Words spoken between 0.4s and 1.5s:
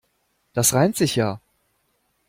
Das reimt sich ja.